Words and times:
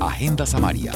Agenda 0.00 0.46
Samaria, 0.46 0.92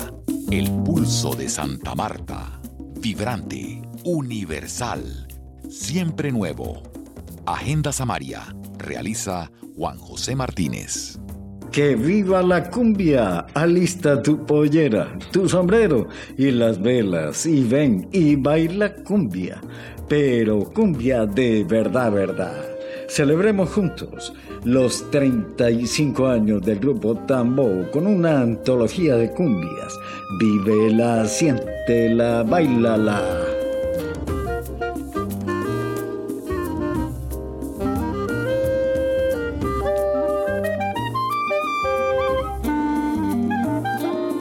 el 0.50 0.71
pulso 0.83 1.35
de 1.35 1.46
Santa 1.51 1.95
Marta, 1.95 2.58
vibrante, 3.01 3.83
universal, 4.03 5.29
siempre 5.69 6.33
nuevo. 6.33 6.83
Agenda 7.45 7.93
Samaria, 7.93 8.40
realiza 8.79 9.51
Juan 9.77 9.98
José 9.98 10.35
Martínez. 10.35 11.19
Que 11.71 11.96
viva 11.96 12.42
la 12.42 12.71
cumbia, 12.71 13.40
alista 13.53 14.22
tu 14.22 14.46
pollera, 14.46 15.18
tu 15.32 15.50
sombrero 15.50 16.09
y 16.38 16.50
las 16.50 16.80
velas 16.80 17.45
y 17.45 17.62
ven 17.62 18.09
y 18.10 18.36
baila 18.36 18.95
cumbia, 18.95 19.60
pero 20.09 20.64
cumbia 20.73 21.27
de 21.27 21.62
verdad, 21.64 22.10
verdad. 22.10 22.73
Celebremos 23.09 23.70
juntos 23.70 24.32
los 24.64 25.10
35 25.10 26.27
años 26.27 26.62
del 26.62 26.78
grupo 26.78 27.14
Tambo 27.26 27.90
con 27.90 28.06
una 28.06 28.40
antología 28.40 29.16
de 29.16 29.30
cumbias. 29.30 29.98
Vive 30.40 31.26
siéntela, 31.26 32.42
bailala. 32.42 33.20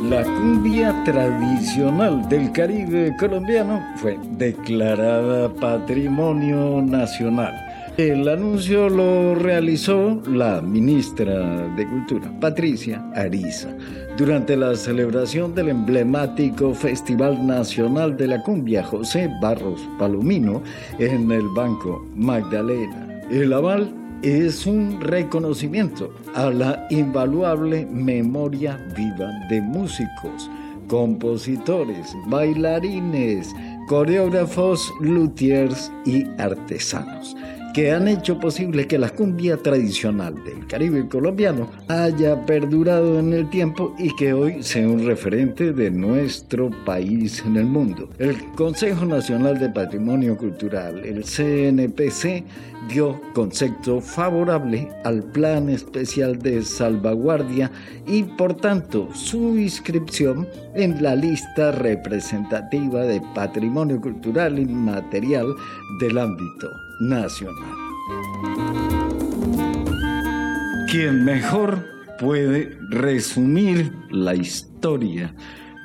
La 0.10 0.24
cumbia 0.24 1.04
tradicional 1.04 2.28
del 2.30 2.52
Caribe 2.52 3.16
colombiano 3.20 3.84
fue 3.98 4.18
declarada 4.38 5.50
Patrimonio 5.50 6.82
Nacional 6.82 7.63
el 7.98 8.28
anuncio 8.28 8.90
lo 8.90 9.36
realizó 9.36 10.20
la 10.28 10.62
ministra 10.62 11.68
de 11.76 11.88
Cultura, 11.88 12.32
Patricia 12.40 13.06
Ariza, 13.16 13.70
durante 14.18 14.58
la 14.58 14.76
celebración 14.76 15.54
del 15.54 15.70
emblemático 15.70 16.74
Festival 16.74 17.46
Nacional 17.46 18.18
de 18.18 18.28
la 18.28 18.42
Cumbia 18.42 18.84
José 18.84 19.30
Barros 19.42 19.80
Palomino 20.00 20.64
en 20.98 21.32
el 21.32 21.48
Banco 21.50 22.04
Magdalena. 22.16 23.22
El 23.30 23.54
aval 23.54 23.94
es 24.24 24.66
un 24.66 25.00
reconocimiento 25.00 26.12
a 26.34 26.50
la 26.50 26.88
invaluable 26.90 27.86
memoria 27.86 28.84
viva 28.98 29.30
de 29.50 29.62
músicos, 29.62 30.50
compositores, 30.88 32.16
bailarines, 32.26 33.54
coreógrafos, 33.88 34.92
luthiers 35.00 35.92
y 36.06 36.26
artesanos 36.40 37.36
que 37.74 37.92
han 37.92 38.08
hecho 38.08 38.40
posible 38.40 38.88
que 38.88 39.00
la 39.00 39.10
cumbia 39.10 39.58
tradicional 39.58 40.36
del 40.44 40.68
Caribe 40.68 41.08
colombiano 41.08 41.70
haya 41.88 42.46
perdurado 42.46 43.20
en 43.20 43.34
el 43.34 43.50
tiempo 43.50 43.96
y 43.98 44.16
que 44.16 44.32
hoy 44.34 44.62
sea 44.62 44.88
un 44.88 45.06
referente 45.06 45.74
de 45.74 45.90
nuestro 45.90 46.70
país 46.86 47.44
en 47.46 47.58
el 47.58 47.66
mundo. 47.66 48.10
El 48.20 48.38
Consejo 48.56 49.06
Nacional 49.06 49.60
de 49.60 49.70
Patrimonio 49.70 50.38
Cultural, 50.38 51.04
el 51.04 51.24
CNPC, 51.24 52.44
dio 52.88 53.20
concepto 53.34 54.02
favorable 54.02 54.90
al 55.04 55.24
Plan 55.24 55.70
Especial 55.70 56.38
de 56.40 56.64
Salvaguardia 56.64 57.72
y 58.08 58.24
por 58.24 58.56
tanto 58.56 59.10
su 59.14 59.58
inscripción 59.58 60.48
en 60.76 61.02
la 61.02 61.16
lista 61.16 61.72
representativa 61.72 63.02
de 63.02 63.22
patrimonio 63.34 64.00
cultural 64.00 64.60
inmaterial 64.60 65.48
del 66.00 66.18
ámbito 66.18 66.70
nacional. 67.02 67.74
Quien 70.92 71.26
mejor 71.26 71.84
puede 72.20 72.78
resumir 72.90 73.92
la 74.12 74.36
historia 74.36 75.34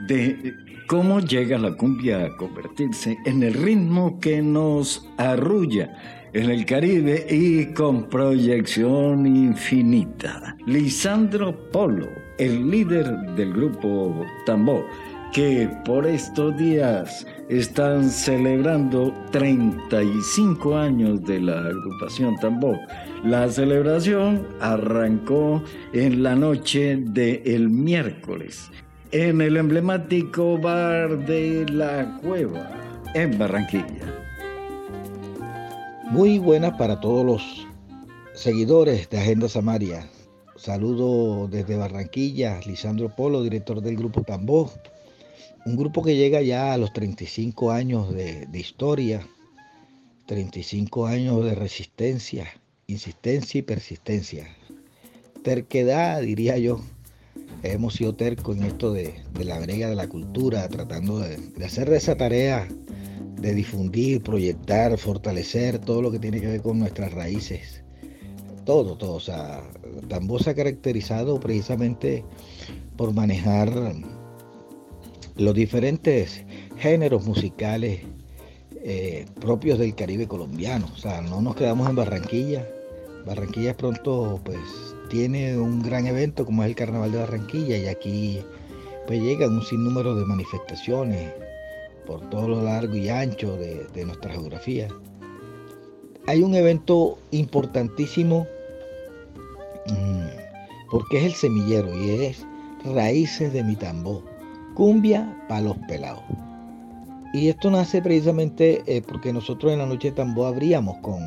de 0.07 0.55
cómo 0.87 1.21
llega 1.21 1.59
la 1.59 1.77
cumbia 1.77 2.25
a 2.25 2.37
convertirse 2.37 3.19
en 3.25 3.43
el 3.43 3.55
ritmo 3.55 4.19
que 4.21 4.43
nos 4.43 5.09
arrulla 5.19 6.18
en 6.33 6.51
el 6.51 6.65
Caribe 6.65 7.27
y 7.29 7.67
con 7.73 8.09
proyección 8.09 9.27
infinita. 9.27 10.57
Lisandro 10.67 11.71
Polo, 11.71 12.09
el 12.39 12.71
líder 12.71 13.07
del 13.37 13.53
grupo 13.53 14.25
Tambó, 14.47 14.85
que 15.33 15.69
por 15.85 16.07
estos 16.07 16.57
días 16.57 17.27
están 17.49 18.09
celebrando 18.09 19.13
35 19.31 20.77
años 20.77 21.23
de 21.25 21.41
la 21.41 21.59
agrupación 21.61 22.37
Tambor. 22.37 22.79
La 23.25 23.49
celebración 23.49 24.47
arrancó 24.61 25.63
en 25.93 26.23
la 26.23 26.35
noche 26.35 26.97
del 26.97 27.43
el 27.45 27.69
miércoles 27.71 28.71
en 29.13 29.41
el 29.41 29.57
emblemático 29.57 30.59
bar 30.59 31.25
de 31.25 31.65
la 31.71 32.19
Cueva 32.23 32.71
en 33.15 33.39
Barranquilla. 33.39 34.18
Muy 36.11 36.39
buenas 36.39 36.77
para 36.79 37.01
todos 37.01 37.25
los 37.25 37.67
seguidores 38.35 39.09
de 39.11 39.19
Agenda 39.19 39.49
Samaria. 39.49 40.09
Saludo 40.57 41.49
desde 41.49 41.77
Barranquilla, 41.77 42.61
Lisandro 42.67 43.15
Polo, 43.15 43.43
director 43.43 43.81
del 43.81 43.97
grupo 43.97 44.23
Tambor 44.23 44.71
un 45.69 45.77
grupo 45.77 46.03
que 46.03 46.17
llega 46.17 46.41
ya 46.41 46.73
a 46.73 46.79
los 46.79 46.95
35 46.95 47.71
años 47.73 48.15
de, 48.15 48.49
historia, 48.55 49.29
35 50.25 51.07
años 51.07 51.45
de 51.45 51.55
resistencia, 51.55 52.47
insistencia 52.87 53.59
y 53.59 53.63
persistencia. 53.63 54.49
Terquedad, 55.43 56.23
diría 56.23 56.57
yo. 56.57 56.81
Hemos 57.63 57.95
sido 57.95 58.15
tercos 58.15 58.57
en 58.57 58.65
esto 58.65 58.93
de, 58.93 59.15
la 59.39 59.59
brega 59.61 59.91
de 59.91 59.97
la 59.97 60.09
cultura, 60.09 60.67
tratando 60.69 61.19
de, 61.19 61.37
de 61.37 61.65
hacer 61.65 61.91
de 61.91 61.99
esa 61.99 62.17
tarea 62.17 62.67
de 63.41 63.55
difundir, 63.55 64.23
proyectar, 64.23 64.97
fortalecer 64.99 65.79
todo 65.79 66.03
lo 66.03 66.11
que 66.11 66.19
tiene 66.19 66.41
que 66.41 66.47
ver 66.47 66.63
con 66.63 66.79
nuestras 66.79 67.13
raíces. 67.13 67.83
Todo, 68.65 68.97
todo. 68.97 69.15
O 69.15 69.21
sea, 69.21 69.63
Tambo 70.09 70.39
se 70.39 70.51
ha 70.51 70.55
caracterizado 70.55 71.41
precisamente 71.41 72.25
por 72.97 73.15
manejar 73.15 73.73
los 75.37 75.55
diferentes 75.55 76.43
géneros 76.77 77.25
musicales 77.25 78.01
eh, 78.83 79.27
propios 79.41 79.79
del 79.79 79.95
Caribe 79.95 80.27
colombiano. 80.27 80.89
O 80.93 80.97
sea, 80.97 81.21
no 81.23 81.41
nos 81.41 81.57
quedamos 81.57 81.89
en 81.89 81.97
Barranquilla. 81.97 82.67
Barranquilla 83.25 83.77
pronto 83.77 84.41
pues 84.45 84.59
tiene 85.11 85.57
un 85.59 85.83
gran 85.83 86.07
evento 86.07 86.45
como 86.45 86.63
es 86.63 86.69
el 86.69 86.75
Carnaval 86.75 87.13
de 87.13 87.19
Barranquilla 87.19 87.77
y 87.77 87.87
aquí 87.87 88.41
pues 89.07 89.21
llegan 89.23 89.53
un 89.53 89.63
sinnúmero 89.63 90.15
de 90.15 90.25
manifestaciones 90.25 91.33
por 92.09 92.29
todo 92.31 92.49
lo 92.49 92.63
largo 92.65 92.97
y 92.97 93.09
ancho 93.09 93.57
de, 93.57 93.87
de 93.95 94.05
nuestra 94.05 94.33
geografía. 94.33 94.89
Hay 96.27 96.43
un 96.43 96.57
evento 96.57 97.19
importantísimo 97.31 98.49
mm, 99.87 100.91
porque 100.91 101.19
es 101.19 101.25
el 101.25 101.35
semillero 101.35 101.95
y 101.95 102.25
es 102.25 102.45
Raíces 102.85 103.53
de 103.53 103.65
mi 103.65 103.77
tambor 103.77 104.23
cumbia 104.75 105.37
para 105.49 105.63
los 105.63 105.77
pelados. 105.89 106.23
Y 107.35 107.49
esto 107.49 107.71
nace 107.71 108.01
precisamente 108.01 108.83
eh, 108.87 109.03
porque 109.03 109.33
nosotros 109.33 109.73
en 109.73 109.81
la 109.81 109.87
noche 109.87 110.11
de 110.11 110.17
tambor 110.17 110.55
abríamos 110.55 110.97
con, 110.99 111.21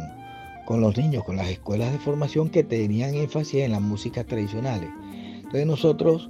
con 0.65 0.79
los 0.79 0.97
niños, 0.97 1.25
con 1.25 1.35
las 1.35 1.49
escuelas 1.49 1.91
de 1.91 1.99
formación 1.99 2.49
que 2.49 2.63
tenían 2.63 3.13
énfasis 3.13 3.61
en 3.61 3.73
las 3.73 3.81
músicas 3.81 4.25
tradicionales. 4.25 4.89
Entonces 5.35 5.67
nosotros, 5.67 6.29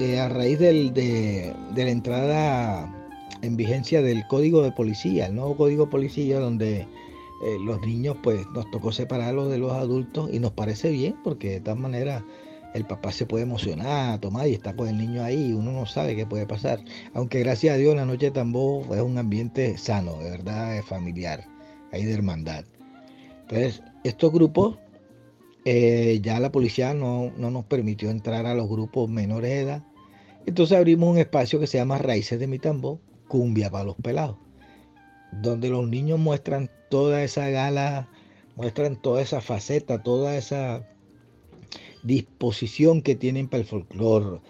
eh, 0.00 0.18
a 0.18 0.28
raíz 0.28 0.58
de, 0.58 1.54
la 1.76 1.90
entrada 1.90 2.92
en 3.42 3.56
vigencia 3.56 4.02
del 4.02 4.26
código 4.26 4.62
de 4.62 4.72
policía, 4.72 5.26
el 5.26 5.34
nuevo 5.34 5.56
código 5.56 5.86
de 5.86 5.90
policía 5.90 6.38
donde 6.38 6.80
eh, 6.80 7.56
los 7.64 7.80
niños 7.80 8.16
pues 8.22 8.46
nos 8.54 8.70
tocó 8.70 8.92
separarlos 8.92 9.50
de 9.50 9.58
los 9.58 9.72
adultos 9.72 10.30
y 10.32 10.38
nos 10.38 10.52
parece 10.52 10.90
bien 10.90 11.16
porque 11.24 11.50
de 11.50 11.60
tal 11.60 11.78
manera 11.78 12.24
el 12.74 12.84
papá 12.84 13.12
se 13.12 13.26
puede 13.26 13.44
emocionar, 13.44 14.20
tomar 14.20 14.46
y 14.46 14.54
está 14.54 14.74
con 14.74 14.88
el 14.88 14.96
niño 14.96 15.22
ahí, 15.22 15.52
uno 15.52 15.72
no 15.72 15.86
sabe 15.86 16.14
qué 16.14 16.26
puede 16.26 16.46
pasar. 16.46 16.80
Aunque 17.14 17.40
gracias 17.40 17.74
a 17.74 17.78
Dios 17.78 17.96
la 17.96 18.04
noche 18.04 18.26
de 18.26 18.32
tambor 18.32 18.84
es 18.94 19.02
un 19.02 19.18
ambiente 19.18 19.76
sano, 19.76 20.18
de 20.18 20.30
verdad, 20.30 20.82
familiar, 20.82 21.46
hay 21.92 22.04
de 22.04 22.12
hermandad. 22.12 22.64
Entonces, 23.42 23.82
estos 24.04 24.32
grupos, 24.32 24.78
eh, 25.64 26.20
ya 26.22 26.38
la 26.40 26.52
policía 26.52 26.94
no, 26.94 27.32
no, 27.36 27.50
nos 27.50 27.64
permitió 27.64 28.10
entrar 28.10 28.46
a 28.46 28.54
los 28.54 28.68
grupos 28.68 29.08
menores 29.10 29.50
de 29.50 29.60
edad. 29.60 29.82
Entonces 30.46 30.76
abrimos 30.76 31.10
un 31.10 31.18
espacio 31.18 31.58
que 31.58 31.66
se 31.66 31.78
llama 31.78 31.98
Raíces 31.98 32.38
de 32.38 32.46
mi 32.46 32.58
tambor, 32.58 32.98
cumbia 33.30 33.70
para 33.70 33.84
los 33.84 33.96
pelados, 33.96 34.36
donde 35.30 35.68
los 35.68 35.88
niños 35.88 36.18
muestran 36.18 36.68
toda 36.90 37.22
esa 37.22 37.48
gala, 37.48 38.08
muestran 38.56 39.00
toda 39.00 39.22
esa 39.22 39.40
faceta, 39.40 40.02
toda 40.02 40.36
esa 40.36 40.84
disposición 42.02 43.02
que 43.02 43.14
tienen 43.14 43.48
para 43.48 43.62
el 43.62 43.68
folclore. 43.68 44.40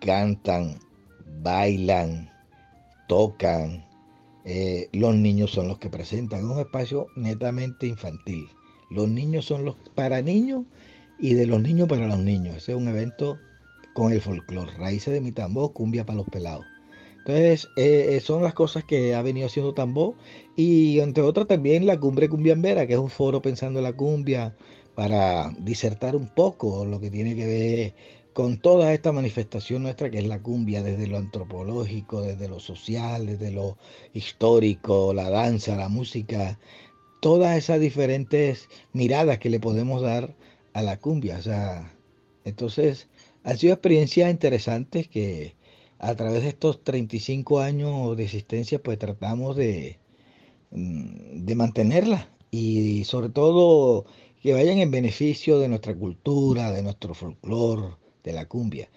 Cantan, 0.00 0.78
bailan, 1.42 2.30
tocan. 3.08 3.86
Eh, 4.44 4.90
los 4.92 5.14
niños 5.14 5.50
son 5.50 5.68
los 5.68 5.78
que 5.78 5.88
presentan. 5.88 6.44
un 6.44 6.60
espacio 6.60 7.06
netamente 7.16 7.86
infantil. 7.86 8.46
Los 8.90 9.08
niños 9.08 9.46
son 9.46 9.64
los 9.64 9.76
para 9.94 10.20
niños 10.20 10.64
y 11.18 11.32
de 11.32 11.46
los 11.46 11.62
niños 11.62 11.88
para 11.88 12.06
los 12.06 12.18
niños. 12.18 12.56
Ese 12.56 12.72
es 12.72 12.78
un 12.78 12.88
evento 12.88 13.38
con 13.94 14.12
el 14.12 14.20
folclore. 14.20 14.76
Raíces 14.76 15.14
de 15.14 15.22
mi 15.22 15.32
tambor, 15.32 15.72
cumbia 15.72 16.04
para 16.04 16.18
los 16.18 16.28
pelados. 16.28 16.66
Entonces, 17.28 17.68
eh, 17.76 18.16
eh, 18.16 18.20
son 18.20 18.42
las 18.42 18.54
cosas 18.54 18.84
que 18.84 19.14
ha 19.14 19.20
venido 19.20 19.48
haciendo 19.48 19.74
Tambor 19.74 20.14
y 20.56 20.98
entre 21.00 21.22
otras 21.22 21.46
también 21.46 21.84
la 21.84 22.00
Cumbre 22.00 22.26
Cumbiambera, 22.26 22.86
que 22.86 22.94
es 22.94 22.98
un 22.98 23.10
foro 23.10 23.42
pensando 23.42 23.80
en 23.80 23.84
la 23.84 23.92
cumbia 23.92 24.56
para 24.94 25.50
disertar 25.58 26.16
un 26.16 26.28
poco 26.34 26.86
lo 26.86 26.98
que 26.98 27.10
tiene 27.10 27.36
que 27.36 27.46
ver 27.46 27.94
con 28.32 28.56
toda 28.56 28.94
esta 28.94 29.12
manifestación 29.12 29.82
nuestra 29.82 30.10
que 30.10 30.20
es 30.20 30.26
la 30.26 30.40
cumbia, 30.40 30.82
desde 30.82 31.06
lo 31.06 31.18
antropológico, 31.18 32.22
desde 32.22 32.48
lo 32.48 32.60
social, 32.60 33.26
desde 33.26 33.50
lo 33.50 33.76
histórico, 34.14 35.12
la 35.12 35.28
danza, 35.28 35.76
la 35.76 35.90
música, 35.90 36.58
todas 37.20 37.58
esas 37.58 37.78
diferentes 37.78 38.70
miradas 38.94 39.38
que 39.38 39.50
le 39.50 39.60
podemos 39.60 40.00
dar 40.00 40.34
a 40.72 40.80
la 40.80 40.96
cumbia. 40.96 41.36
O 41.36 41.42
sea, 41.42 41.92
entonces, 42.44 43.06
han 43.44 43.58
sido 43.58 43.74
experiencias 43.74 44.30
interesantes 44.30 45.08
que 45.08 45.57
a 45.98 46.14
través 46.14 46.42
de 46.42 46.48
estos 46.50 46.84
35 46.84 47.60
años 47.60 48.16
de 48.16 48.24
existencia, 48.24 48.82
pues 48.82 48.98
tratamos 48.98 49.56
de, 49.56 49.98
mm, 50.70 51.44
de 51.44 51.54
mantenerla 51.54 52.28
y 52.50 53.04
sobre 53.04 53.28
todo 53.30 54.06
que 54.42 54.52
vayan 54.52 54.78
en 54.78 54.90
beneficio 54.90 55.58
de 55.58 55.68
nuestra 55.68 55.94
cultura, 55.94 56.70
de 56.72 56.82
nuestro 56.82 57.14
folclore, 57.14 57.96
de 58.24 58.32
la 58.32 58.46
cumbia. 58.46 58.88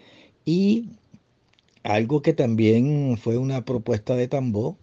Y 0.46 0.90
algo 1.84 2.22
que 2.22 2.34
también 2.34 3.18
fue 3.18 3.38
una 3.38 3.66
propuesta 3.66 4.16
de 4.16 4.28
Tambó 4.28 4.78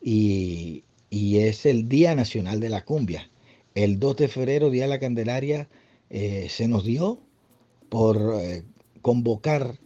y, 0.00 0.84
es 1.10 1.66
el 1.66 1.88
Día 1.88 2.14
Nacional 2.14 2.60
de 2.60 2.68
la 2.68 2.84
Cumbia. 2.84 3.30
El 3.74 3.98
2 3.98 4.16
de 4.16 4.28
febrero, 4.28 4.70
Día 4.70 4.84
de 4.84 4.88
la 4.88 4.98
Candelaria, 5.00 5.68
eh, 6.10 6.48
se 6.50 6.68
nos 6.68 6.84
dio 6.84 7.20
por 7.88 8.18
eh, 8.40 8.64
convocar 9.02 9.78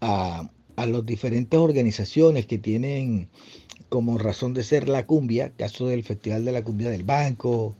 a, 0.00 0.50
a 0.78 0.86
las 0.86 1.04
diferentes 1.04 1.58
organizaciones 1.58 2.46
que 2.46 2.56
tienen 2.56 3.28
como 3.88 4.16
razón 4.16 4.54
de 4.54 4.62
ser 4.62 4.88
la 4.88 5.06
cumbia, 5.06 5.50
caso 5.56 5.88
del 5.88 6.04
Festival 6.04 6.44
de 6.44 6.52
la 6.52 6.62
Cumbia 6.62 6.88
del 6.88 7.02
Banco, 7.02 7.74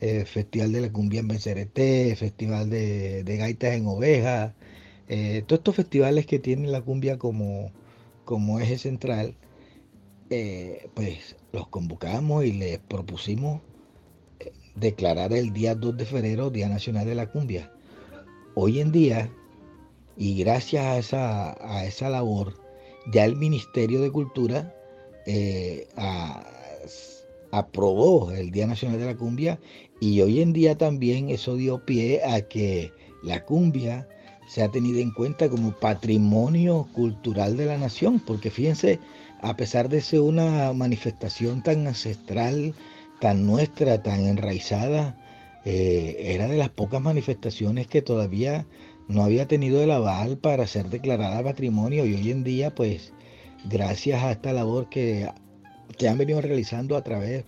eh, 0.00 0.24
Festival 0.24 0.72
de 0.72 0.80
la 0.80 0.92
Cumbia 0.92 1.20
en 1.20 1.28
Bencerete, 1.28 2.16
Festival 2.16 2.68
de, 2.68 3.22
Gaitas 3.38 3.74
en 3.74 3.86
Oveja, 3.86 4.54
eh, 5.08 5.44
todos 5.46 5.60
estos 5.60 5.76
festivales 5.76 6.26
que 6.26 6.40
tienen 6.40 6.72
la 6.72 6.82
cumbia 6.82 7.18
como, 7.18 7.70
como 8.24 8.58
eje 8.58 8.78
central, 8.78 9.36
eh, 10.30 10.88
pues 10.94 11.36
los 11.52 11.68
convocamos 11.68 12.44
y 12.44 12.52
les 12.52 12.78
propusimos 12.80 13.60
declarar 14.74 15.32
el 15.32 15.52
día 15.52 15.76
2 15.76 15.96
de 15.96 16.04
febrero 16.04 16.50
Día 16.50 16.68
Nacional 16.68 17.06
de 17.06 17.14
la 17.14 17.30
Cumbia. 17.30 17.72
Hoy 18.56 18.80
en 18.80 18.90
día 18.90 19.30
y 20.20 20.34
gracias 20.34 20.84
a 20.84 20.98
esa, 20.98 21.76
a 21.76 21.86
esa 21.86 22.10
labor, 22.10 22.52
ya 23.10 23.24
el 23.24 23.36
Ministerio 23.36 24.02
de 24.02 24.12
Cultura 24.12 24.76
eh, 25.24 25.88
aprobó 27.50 28.30
el 28.30 28.50
Día 28.50 28.66
Nacional 28.66 29.00
de 29.00 29.06
la 29.06 29.16
Cumbia 29.16 29.58
y 29.98 30.20
hoy 30.20 30.42
en 30.42 30.52
día 30.52 30.76
también 30.76 31.30
eso 31.30 31.56
dio 31.56 31.86
pie 31.86 32.20
a 32.22 32.42
que 32.42 32.92
la 33.22 33.46
cumbia 33.46 34.06
se 34.46 34.62
ha 34.62 34.70
tenido 34.70 34.98
en 34.98 35.10
cuenta 35.10 35.48
como 35.48 35.72
patrimonio 35.72 36.86
cultural 36.92 37.56
de 37.56 37.64
la 37.64 37.78
nación, 37.78 38.20
porque 38.20 38.50
fíjense, 38.50 38.98
a 39.40 39.56
pesar 39.56 39.88
de 39.88 40.02
ser 40.02 40.20
una 40.20 40.74
manifestación 40.74 41.62
tan 41.62 41.86
ancestral, 41.86 42.74
tan 43.22 43.46
nuestra, 43.46 44.02
tan 44.02 44.26
enraizada, 44.26 45.16
eh, 45.64 46.16
era 46.34 46.46
de 46.46 46.58
las 46.58 46.70
pocas 46.70 47.00
manifestaciones 47.00 47.86
que 47.86 48.02
todavía 48.02 48.66
no 49.10 49.24
había 49.24 49.48
tenido 49.48 49.82
el 49.82 49.90
aval 49.90 50.38
para 50.38 50.66
ser 50.68 50.88
declarada 50.88 51.42
patrimonio 51.42 52.06
y 52.06 52.14
hoy 52.14 52.30
en 52.30 52.44
día, 52.44 52.72
pues, 52.74 53.12
gracias 53.64 54.22
a 54.22 54.30
esta 54.30 54.52
labor 54.52 54.88
que, 54.88 55.28
que 55.98 56.08
han 56.08 56.16
venido 56.16 56.40
realizando 56.40 56.96
a 56.96 57.02
través 57.02 57.44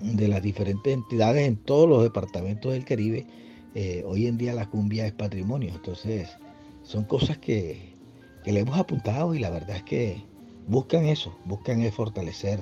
de 0.00 0.28
las 0.28 0.40
diferentes 0.40 0.94
entidades 0.94 1.46
en 1.46 1.56
todos 1.56 1.88
los 1.88 2.02
departamentos 2.04 2.72
del 2.72 2.84
Caribe, 2.84 3.26
eh, 3.74 4.04
hoy 4.06 4.26
en 4.26 4.38
día 4.38 4.54
la 4.54 4.70
cumbia 4.70 5.06
es 5.06 5.12
patrimonio. 5.12 5.72
Entonces, 5.74 6.28
son 6.84 7.04
cosas 7.04 7.38
que, 7.38 7.90
le 8.44 8.60
hemos 8.60 8.78
apuntado 8.78 9.34
y 9.34 9.38
la 9.40 9.50
verdad 9.50 9.76
es 9.76 9.82
que 9.82 10.22
buscan 10.66 11.04
eso, 11.04 11.36
buscan 11.44 11.82
fortalecer 11.92 12.60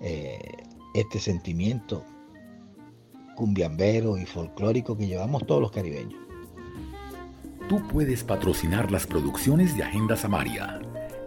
eh, 0.00 0.38
este 0.94 1.20
sentimiento 1.20 2.04
cumbiambero 3.36 4.16
y 4.16 4.24
folclórico 4.24 4.96
que 4.96 5.06
llevamos 5.06 5.46
todos 5.46 5.60
los 5.60 5.70
caribeños. 5.70 6.23
Tú 7.68 7.82
puedes 7.88 8.22
patrocinar 8.22 8.90
las 8.90 9.06
producciones 9.06 9.74
de 9.74 9.84
Agenda 9.84 10.16
Samaria. 10.16 10.80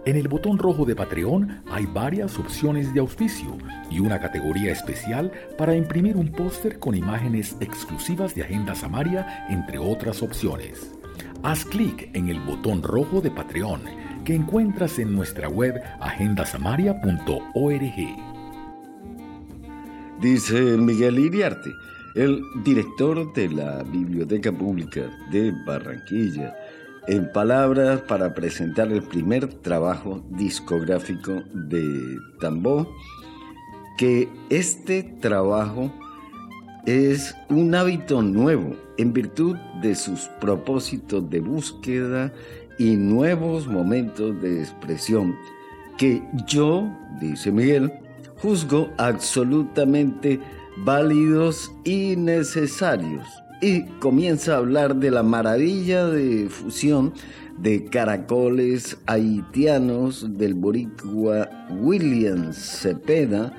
En 0.04 0.14
el 0.14 0.28
botón 0.28 0.56
rojo 0.56 0.84
de 0.84 0.94
Patreon 0.94 1.62
hay 1.68 1.84
varias 1.86 2.38
opciones 2.38 2.94
de 2.94 3.00
auspicio 3.00 3.58
y 3.90 3.98
una 3.98 4.20
categoría 4.20 4.70
especial 4.70 5.32
para 5.58 5.74
imprimir 5.74 6.16
un 6.16 6.30
póster 6.30 6.78
con 6.78 6.94
imágenes 6.94 7.56
exclusivas 7.58 8.36
de 8.36 8.42
Agenda 8.42 8.76
Samaria, 8.76 9.46
entre 9.48 9.78
otras 9.78 10.22
opciones. 10.22 10.92
Haz 11.42 11.64
clic 11.64 12.08
en 12.14 12.28
el 12.28 12.38
botón 12.40 12.84
rojo 12.84 13.20
de 13.20 13.32
Patreon 13.32 13.82
que 14.24 14.36
encuentras 14.36 15.00
en 15.00 15.16
nuestra 15.16 15.48
web 15.48 15.82
agendasamaria.org. 16.00 18.28
Dice 20.20 20.60
Miguel 20.76 21.18
Iriarte 21.18 21.70
el 22.18 22.42
director 22.64 23.32
de 23.32 23.48
la 23.48 23.84
Biblioteca 23.84 24.50
Pública 24.50 25.08
de 25.30 25.52
Barranquilla, 25.64 26.52
en 27.06 27.30
palabras 27.30 28.00
para 28.02 28.34
presentar 28.34 28.90
el 28.90 29.04
primer 29.04 29.46
trabajo 29.46 30.20
discográfico 30.30 31.44
de 31.54 32.18
Tambó, 32.40 32.92
que 33.96 34.28
este 34.50 35.04
trabajo 35.04 35.92
es 36.86 37.36
un 37.50 37.72
hábito 37.76 38.20
nuevo 38.20 38.74
en 38.96 39.12
virtud 39.12 39.54
de 39.80 39.94
sus 39.94 40.22
propósitos 40.40 41.30
de 41.30 41.38
búsqueda 41.38 42.32
y 42.80 42.96
nuevos 42.96 43.68
momentos 43.68 44.42
de 44.42 44.58
expresión 44.58 45.36
que 45.96 46.20
yo, 46.48 46.90
dice 47.20 47.52
Miguel, 47.52 47.92
juzgo 48.42 48.90
absolutamente 48.98 50.40
válidos 50.84 51.72
y 51.84 52.16
necesarios. 52.16 53.26
Y 53.60 53.84
comienza 54.00 54.54
a 54.54 54.58
hablar 54.58 54.96
de 54.96 55.10
la 55.10 55.22
maravilla 55.22 56.06
de 56.06 56.48
fusión 56.48 57.12
de 57.58 57.84
caracoles 57.86 58.98
haitianos 59.06 60.38
del 60.38 60.54
boricua 60.54 61.48
William 61.80 62.52
Cepeda 62.52 63.52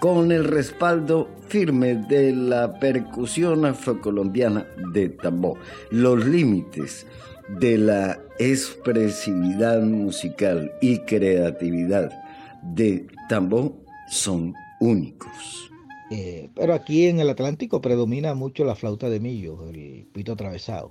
con 0.00 0.32
el 0.32 0.44
respaldo 0.44 1.28
firme 1.48 1.96
de 2.08 2.32
la 2.32 2.78
percusión 2.78 3.66
afrocolombiana 3.66 4.66
de 4.92 5.08
tambor. 5.08 5.58
Los 5.90 6.24
límites 6.24 7.06
de 7.58 7.78
la 7.78 8.18
expresividad 8.38 9.82
musical 9.82 10.70
y 10.80 11.00
creatividad 11.00 12.10
de 12.62 13.06
tambor 13.28 13.74
son 14.08 14.54
únicos. 14.80 15.69
Eh, 16.10 16.50
pero 16.56 16.74
aquí 16.74 17.06
en 17.06 17.20
el 17.20 17.30
Atlántico 17.30 17.80
predomina 17.80 18.34
mucho 18.34 18.64
la 18.64 18.74
flauta 18.74 19.08
de 19.08 19.20
millo, 19.20 19.68
el 19.70 20.06
pito 20.12 20.32
atravesado. 20.32 20.90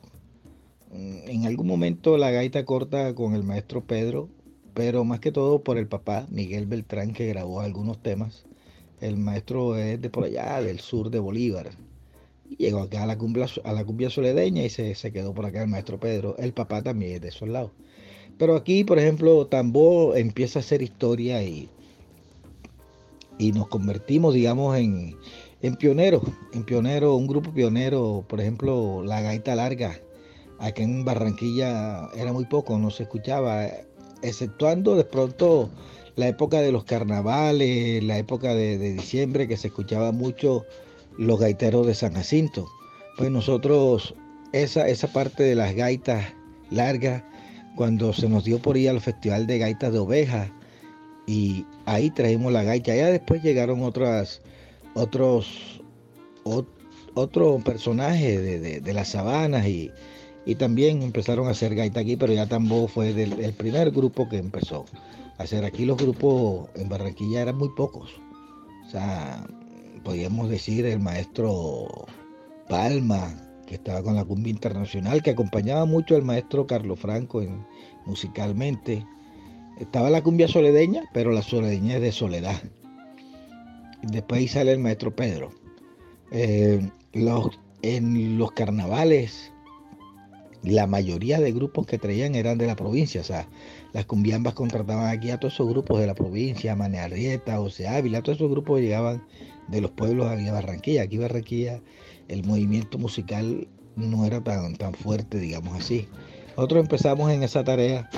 Mm, 0.91 1.29
en 1.29 1.45
algún 1.45 1.67
momento 1.67 2.17
la 2.17 2.31
gaita 2.31 2.63
corta 2.65 3.13
con 3.13 3.35
el 3.35 3.43
maestro 3.43 3.83
Pedro, 3.83 4.29
pero 4.73 5.03
más 5.03 5.19
que 5.19 5.31
todo 5.31 5.61
por 5.63 5.77
el 5.77 5.87
papá, 5.87 6.25
Miguel 6.29 6.67
Beltrán, 6.67 7.13
que 7.13 7.27
grabó 7.27 7.61
algunos 7.61 8.01
temas. 8.01 8.45
El 9.01 9.17
maestro 9.17 9.77
es 9.77 10.01
de 10.01 10.09
por 10.09 10.23
allá, 10.25 10.61
del 10.61 10.79
sur 10.79 11.09
de 11.09 11.19
Bolívar. 11.19 11.71
llegó 12.57 12.79
acá 12.81 13.03
a 13.03 13.07
la 13.07 13.17
cumbia, 13.17 13.47
a 13.63 13.73
la 13.73 13.85
cumbia 13.85 14.09
soledeña 14.09 14.63
y 14.63 14.69
se, 14.69 14.95
se 14.95 15.11
quedó 15.11 15.33
por 15.33 15.45
acá 15.45 15.61
el 15.63 15.69
maestro 15.69 15.99
Pedro. 15.99 16.37
El 16.37 16.53
papá 16.53 16.81
también 16.81 17.13
es 17.15 17.21
de 17.21 17.29
esos 17.29 17.49
lados. 17.49 17.71
Pero 18.37 18.55
aquí, 18.55 18.83
por 18.85 18.99
ejemplo, 18.99 19.47
Tambó 19.47 20.15
empieza 20.15 20.59
a 20.59 20.61
hacer 20.61 20.81
historia 20.81 21.43
y 21.43 21.69
y 23.39 23.51
nos 23.53 23.67
convertimos, 23.69 24.35
digamos, 24.35 24.77
en, 24.77 25.17
en 25.61 25.75
pioneros, 25.75 26.21
en 26.53 26.63
pioneros, 26.63 27.17
un 27.17 27.25
grupo 27.25 27.51
pionero, 27.51 28.23
por 28.27 28.39
ejemplo, 28.39 29.01
la 29.03 29.21
gaita 29.21 29.55
larga, 29.55 29.99
aquí 30.59 30.83
en 30.83 31.03
Barranquilla 31.03 32.09
era 32.15 32.31
muy 32.31 32.45
poco, 32.45 32.77
no 32.77 32.91
se 32.91 33.03
escuchaba, 33.03 33.65
exceptuando 34.21 34.95
de 34.95 35.05
pronto 35.05 35.69
la 36.17 36.27
época 36.27 36.59
de 36.59 36.73
los 36.73 36.83
carnavales, 36.83 38.03
la 38.03 38.17
época 38.17 38.53
de, 38.53 38.77
diciembre, 38.77 39.47
que 39.47 39.57
se 39.57 39.67
escuchaba 39.67 40.11
mucho 40.11 40.65
los 41.17 41.39
gaiteros 41.39 41.87
de 41.87 41.95
San 41.95 42.13
Jacinto. 42.13 42.67
Pues 43.17 43.31
nosotros, 43.31 44.13
esa, 44.51 44.87
esa 44.89 45.07
parte 45.13 45.43
de 45.43 45.55
las 45.55 45.73
gaitas 45.75 46.25
largas, 46.69 47.23
cuando 47.77 48.11
se 48.11 48.27
nos 48.27 48.43
dio 48.43 48.59
por 48.59 48.75
ir 48.75 48.89
al 48.89 48.99
Festival 48.99 49.47
de 49.47 49.59
Gaitas 49.59 49.93
de 49.93 49.99
Ovejas, 49.99 50.51
y 51.29 51.67
ahí 51.85 52.09
traímos 52.09 52.51
la 52.51 52.63
gaita. 52.63 52.95
Ya 52.95 53.05
después 53.11 53.43
llegaron 53.43 53.83
otras, 53.83 54.41
otros, 54.95 55.45
personajes 57.63 58.83
de, 58.83 58.93
las 58.93 59.09
sabanas 59.09 59.67
y, 59.67 59.91
y 60.47 60.55
también 60.55 61.03
empezaron 61.03 61.47
a 61.47 61.51
hacer 61.51 61.75
gaita 61.75 61.99
aquí, 61.99 62.15
pero 62.15 62.33
ya 62.33 62.47
Tambó 62.47 62.87
fue 62.87 63.09
el 63.11 63.53
primer 63.53 63.91
grupo 63.91 64.27
que 64.27 64.37
empezó 64.37 64.85
a 65.37 65.43
hacer 65.43 65.65
aquí. 65.65 65.85
Los 65.85 65.97
grupos 65.97 66.69
en 66.73 66.89
Barranquilla 66.89 67.43
eran 67.43 67.57
muy 67.57 67.69
pocos. 67.77 68.09
O 68.87 68.89
sea, 68.89 69.45
podríamos 70.03 70.49
decir 70.49 70.87
el 70.87 70.99
maestro 70.99 72.07
Palma, 72.67 73.35
que 73.67 73.75
estaba 73.75 74.01
con 74.01 74.15
la 74.15 74.25
cumbia 74.25 74.49
internacional, 74.49 75.21
que 75.21 75.29
acompañaba 75.29 75.85
mucho 75.85 76.15
al 76.15 76.23
maestro 76.23 76.65
Carlos 76.65 76.99
Franco 76.99 77.43
en, 77.43 77.63
musicalmente. 78.07 79.05
Estaba 79.79 80.09
la 80.09 80.21
cumbia 80.21 80.47
soledeña, 80.47 81.03
pero 81.13 81.31
la 81.31 81.41
soledeña 81.41 81.95
es 81.95 82.01
de 82.01 82.11
soledad. 82.11 82.61
Después 84.03 84.51
sale 84.51 84.73
el 84.73 84.79
maestro 84.79 85.15
Pedro. 85.15 85.51
Eh, 86.31 86.89
los, 87.13 87.59
en 87.81 88.37
los 88.37 88.51
carnavales, 88.51 89.51
la 90.63 90.85
mayoría 90.85 91.39
de 91.39 91.53
grupos 91.53 91.85
que 91.85 91.97
traían 91.97 92.35
eran 92.35 92.57
de 92.57 92.67
la 92.67 92.75
provincia, 92.75 93.21
o 93.21 93.23
sea, 93.23 93.47
las 93.93 94.05
cumbiambas 94.05 94.53
contrataban 94.53 95.07
aquí 95.07 95.31
a 95.31 95.39
todos 95.39 95.53
esos 95.53 95.69
grupos 95.69 95.99
de 95.99 96.07
la 96.07 96.13
provincia, 96.13 96.75
Manearrieta, 96.75 97.59
Ose 97.59 97.87
Ávila, 97.87 98.21
todos 98.21 98.37
esos 98.37 98.51
grupos 98.51 98.81
llegaban 98.81 99.23
de 99.69 99.81
los 99.81 99.91
pueblos 99.91 100.29
de 100.35 100.51
Barranquilla. 100.51 101.03
Aquí 101.03 101.17
Barranquilla 101.17 101.81
el 102.27 102.43
movimiento 102.43 102.97
musical 102.97 103.67
no 103.95 104.25
era 104.25 104.41
tan, 104.43 104.75
tan 104.75 104.93
fuerte, 104.93 105.39
digamos 105.39 105.77
así. 105.77 106.07
Nosotros 106.55 106.81
empezamos 106.81 107.31
en 107.31 107.43
esa 107.43 107.63
tarea 107.63 108.09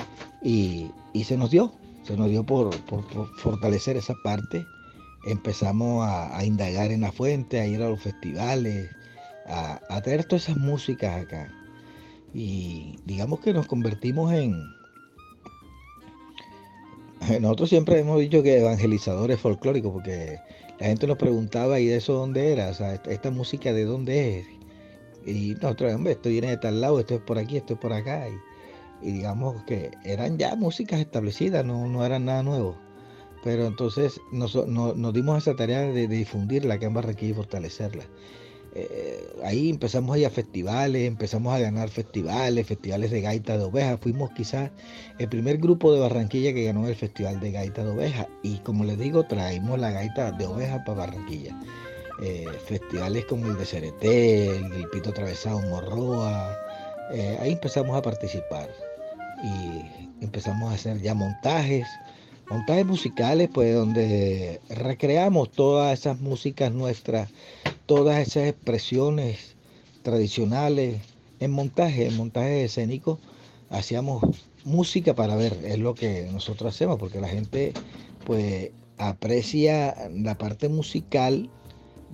y, 0.42 0.90
se 1.24 1.36
nos 1.36 1.50
dio, 1.50 1.72
se 2.02 2.16
nos 2.16 2.28
dio 2.28 2.44
por, 2.44 2.74
fortalecer 3.38 3.96
esa 3.96 4.14
parte. 4.24 4.64
Empezamos 5.24 6.06
a, 6.08 6.44
indagar 6.44 6.90
en 6.90 7.02
la 7.02 7.12
fuente, 7.12 7.60
a 7.60 7.66
ir 7.66 7.82
a 7.82 7.88
los 7.88 8.02
festivales, 8.02 8.90
a, 9.46 9.80
a 9.88 10.02
traer 10.02 10.24
todas 10.24 10.44
esas 10.44 10.56
músicas 10.56 11.22
acá. 11.22 11.52
Y 12.34 12.96
digamos 13.04 13.40
que 13.40 13.52
nos 13.52 13.66
convertimos 13.66 14.32
en, 14.32 14.56
nosotros 17.40 17.68
siempre 17.68 17.98
hemos 17.98 18.18
dicho 18.20 18.42
que 18.42 18.58
evangelizadores 18.58 19.40
folclóricos, 19.40 19.92
porque 19.92 20.38
la 20.78 20.86
gente 20.86 21.06
nos 21.06 21.16
preguntaba, 21.16 21.78
¿y 21.78 21.86
de 21.86 21.96
eso 21.96 22.14
dónde 22.14 22.52
era? 22.52 22.68
O 22.68 22.74
sea, 22.74 22.94
esta, 22.94 23.30
música 23.30 23.72
de 23.72 23.84
dónde 23.84 24.38
es. 24.38 24.46
Y 25.24 25.54
nosotros, 25.54 25.94
hombre, 25.94 26.12
esto 26.12 26.28
viene 26.28 26.48
de 26.48 26.56
tal 26.56 26.80
lado, 26.80 26.98
esto 26.98 27.14
es 27.14 27.20
por 27.20 27.38
aquí, 27.38 27.56
esto 27.56 27.74
es 27.74 27.80
por 27.80 27.92
acá. 27.92 28.28
Y, 28.28 28.32
digamos 29.10 29.62
que 29.64 29.90
eran 30.04 30.38
ya 30.38 30.54
músicas 30.54 31.00
establecidas, 31.00 31.64
no, 31.64 31.86
no 31.88 32.04
eran 32.04 32.26
nada 32.26 32.42
nuevo. 32.42 32.76
Pero 33.44 33.66
entonces 33.66 34.20
nos, 34.30 34.54
dimos 35.12 35.38
esa 35.38 35.56
tarea 35.56 35.80
de, 35.80 36.06
de 36.06 36.16
difundirla 36.16 36.74
acá 36.74 36.86
en 36.86 36.94
Barranquilla 36.94 37.32
y 37.32 37.34
fortalecerla. 37.34 38.04
Eh, 38.74 39.28
ahí 39.44 39.68
empezamos 39.68 40.16
a 40.16 40.18
ir 40.18 40.26
a 40.26 40.30
festivales, 40.30 41.06
empezamos 41.06 41.52
a 41.52 41.58
ganar 41.58 41.90
festivales, 41.90 42.66
festivales 42.66 43.10
de 43.10 43.20
gaita 43.20 43.58
de 43.58 43.64
oveja. 43.64 43.98
Fuimos 43.98 44.30
quizás 44.30 44.70
el 45.18 45.28
primer 45.28 45.58
grupo 45.58 45.92
de 45.92 46.00
Barranquilla 46.00 46.54
que 46.54 46.64
ganó 46.64 46.88
el 46.88 46.94
festival 46.94 47.38
de 47.40 47.52
gaita 47.52 47.84
de 47.84 47.90
oveja. 47.90 48.28
Y 48.42 48.58
como 48.58 48.84
les 48.84 48.98
digo, 48.98 49.24
traímos 49.24 49.78
la 49.78 49.90
gaita 49.90 50.32
de 50.32 50.46
oveja 50.46 50.82
para 50.84 50.98
Barranquilla. 50.98 51.58
Eh, 52.22 52.46
festivales 52.66 53.26
como 53.26 53.46
el 53.46 53.58
de 53.58 53.66
Ceretel, 53.66 54.72
el 54.72 54.88
Pito 54.90 55.10
Atravesado 55.10 55.60
Morroa. 55.60 56.56
Eh, 57.12 57.36
ahí 57.40 57.52
empezamos 57.52 57.96
a 57.96 58.00
participar 58.00 58.70
y 59.42 60.24
empezamos 60.24 60.70
a 60.70 60.74
hacer 60.74 61.00
ya 61.00 61.14
montajes 61.14 61.86
montajes 62.52 62.84
musicales, 62.84 63.48
pues 63.52 63.74
donde 63.74 64.60
recreamos 64.68 65.50
todas 65.50 65.98
esas 65.98 66.20
músicas 66.20 66.72
nuestras, 66.72 67.30
todas 67.86 68.18
esas 68.20 68.48
expresiones 68.48 69.56
tradicionales 70.02 71.00
en 71.40 71.50
montaje, 71.50 72.06
en 72.06 72.16
montaje 72.16 72.64
escénico, 72.64 73.18
hacíamos 73.70 74.22
música 74.64 75.14
para 75.14 75.34
ver, 75.34 75.58
es 75.64 75.78
lo 75.78 75.94
que 75.94 76.28
nosotros 76.30 76.74
hacemos, 76.74 76.98
porque 76.98 77.20
la 77.20 77.28
gente 77.28 77.72
pues 78.26 78.70
aprecia 78.98 80.10
la 80.12 80.36
parte 80.36 80.68
musical, 80.68 81.48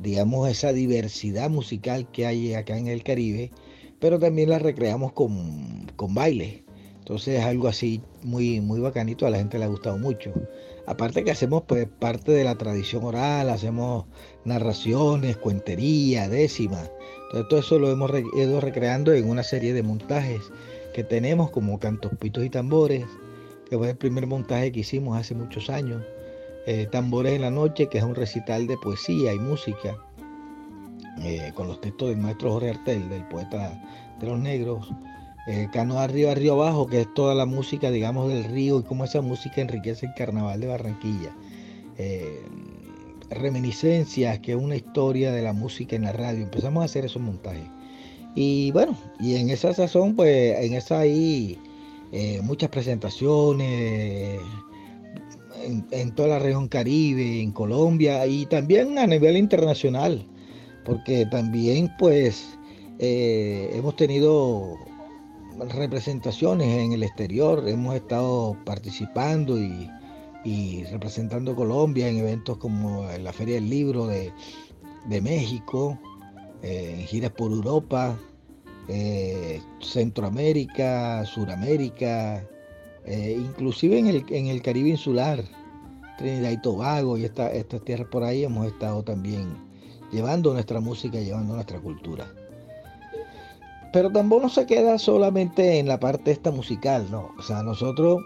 digamos 0.01 0.49
esa 0.49 0.73
diversidad 0.73 1.51
musical 1.51 2.09
que 2.11 2.27
hay 2.27 2.55
acá 2.55 2.79
en 2.79 2.87
el 2.87 3.03
Caribe, 3.03 3.51
pero 3.99 4.19
también 4.21 4.51
la 4.51 4.61
recreamos 4.61 5.13
con, 5.13 5.91
con 5.97 6.15
baile. 6.15 6.68
Entonces 7.09 7.41
es 7.41 7.45
algo 7.47 7.69
así 7.69 8.03
muy, 8.23 8.61
muy 8.61 8.81
bacanito, 8.81 9.27
a 9.27 9.31
la 9.31 9.39
gente 9.39 9.59
le 9.59 9.65
ha 9.65 9.69
gustado 9.69 9.97
mucho. 9.97 10.31
Aparte 10.87 11.25
que 11.25 11.31
hacemos 11.31 11.63
pues 11.67 11.89
parte 11.89 12.33
de 12.33 12.45
la 12.45 12.57
tradición 12.57 13.03
oral, 13.03 13.49
hacemos 13.49 14.05
narraciones, 14.45 15.39
cuentería, 15.39 16.29
décimas. 16.29 16.91
Entonces 17.23 17.49
todo 17.49 17.61
eso 17.61 17.79
lo 17.79 17.91
hemos 17.91 18.11
ido 18.37 18.61
recreando 18.61 19.15
en 19.15 19.27
una 19.27 19.43
serie 19.43 19.73
de 19.73 19.83
montajes 19.83 20.43
que 20.93 21.03
tenemos 21.03 21.51
como 21.51 21.79
cantos, 21.79 22.13
pitos 22.21 22.45
y 22.45 22.51
tambores, 22.51 23.07
que 23.71 23.79
fue 23.79 23.89
el 23.89 23.97
primer 23.97 24.27
montaje 24.27 24.71
que 24.71 24.81
hicimos 24.81 25.17
hace 25.17 25.35
muchos 25.35 25.71
años. 25.71 26.03
Eh, 26.67 26.89
tambores 26.93 27.33
en 27.33 27.41
la 27.41 27.51
noche, 27.51 27.89
que 27.89 27.97
es 27.97 28.05
un 28.05 28.17
recital 28.17 28.67
de 28.67 28.77
poesía 28.77 29.33
y 29.33 29.39
música, 29.39 29.97
eh, 31.23 31.53
con 31.55 31.69
los 31.69 31.81
textos 31.81 32.11
del 32.11 32.19
maestro 32.19 32.53
Jorge 32.53 32.69
Artel, 32.69 33.09
del 33.09 33.27
poeta 33.29 33.83
de 34.21 34.27
los 34.27 34.39
negros. 34.39 34.93
Eh, 35.49 35.71
Cano 35.73 35.99
arriba, 35.99 36.35
río 36.35 36.53
abajo, 36.53 36.87
que 36.87 37.01
es 37.01 37.15
toda 37.15 37.35
la 37.35 37.47
música, 37.47 37.91
digamos, 37.91 38.29
del 38.29 38.45
río 38.45 38.81
y 38.81 38.83
cómo 38.83 39.05
esa 39.05 39.23
música 39.23 39.63
enriquece 39.63 40.05
el 40.05 40.13
carnaval 40.13 40.61
de 40.61 40.67
Barranquilla. 40.67 41.35
Eh, 41.97 42.43
reminiscencias, 43.31 44.41
que 44.41 44.53
es 44.53 44.59
una 44.59 44.77
historia 44.77 45.33
de 45.33 45.41
la 45.41 45.55
música 45.55 45.97
en 45.97 46.03
la 46.03 46.13
radio. 46.13 46.43
Empezamos 46.43 46.83
a 46.83 46.85
hacer 46.85 47.07
esos 47.07 47.23
montajes. 47.23 47.65
Y 48.35 48.73
bueno, 48.73 48.95
y 49.21 49.37
en 49.37 49.49
esa 49.49 49.73
sazón, 49.73 50.17
pues 50.17 50.55
en 50.63 50.75
esa 50.75 51.01
hay 51.01 51.59
eh, 52.13 52.41
muchas 52.43 52.69
presentaciones 52.69 54.41
en, 55.65 55.87
en, 55.91 56.15
toda 56.15 56.29
la 56.29 56.39
región 56.41 56.69
Caribe, 56.69 57.41
en 57.41 57.53
Colombia 57.53 58.27
y 58.27 58.45
también 58.45 58.99
a 58.99 59.07
nivel 59.07 59.39
internacional, 59.39 60.27
porque 60.85 61.25
también 61.25 61.91
pues 61.99 62.59
hemos 63.01 63.95
tenido 63.97 64.77
representaciones 65.67 66.69
en 66.69 66.93
el 66.93 67.03
exterior, 67.03 67.69
hemos 67.69 67.95
estado 67.95 68.57
participando 68.65 69.59
y, 69.59 69.91
representando 70.91 71.55
Colombia 71.55 72.09
en 72.09 72.17
eventos 72.19 72.57
como 72.57 73.07
la 73.21 73.33
Feria 73.35 73.57
del 73.57 73.69
Libro 73.69 74.07
de, 74.07 74.33
México, 75.21 75.99
eh, 76.63 76.97
en 77.01 77.07
giras 77.07 77.33
por 77.33 77.51
Europa, 77.53 78.19
eh, 78.89 79.61
Centroamérica, 79.81 81.27
Suramérica, 81.27 82.43
eh, 83.05 83.37
inclusive 83.39 83.99
en 83.99 84.07
el, 84.07 84.25
en 84.31 84.47
el, 84.47 84.63
Caribe 84.63 84.89
insular, 84.89 85.45
Trinidad 86.17 86.51
y 86.53 86.63
Tobago 86.63 87.19
y 87.19 87.25
esta, 87.25 87.53
estas 87.53 87.85
tierras 87.85 88.09
por 88.09 88.25
ahí 88.25 88.45
hemos 88.45 88.67
estado 88.67 89.03
también 89.03 89.55
llevando 90.11 90.55
nuestra 90.55 90.81
música, 90.81 91.19
llevando 91.19 91.55
nuestra 91.55 91.79
cultura. 91.79 92.27
Pero 93.99 94.13
tampoco 94.13 94.43
no 94.43 94.49
se 94.49 94.65
queda 94.65 94.97
solamente 94.97 95.81
en 95.81 95.89
la 95.89 95.99
parte 95.99 96.31
esta 96.31 96.53
musical, 96.53 97.09
¿no? 97.11 97.35
O 97.37 97.43
sea, 97.43 97.65
nosotros 97.65 98.23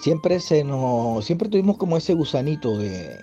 siempre 0.00 0.40
se 0.40 0.64
nos, 0.64 1.26
siempre 1.26 1.50
tuvimos 1.50 1.76
como 1.76 1.98
ese 1.98 2.14
gusanito 2.14 2.78
de, 2.78 3.18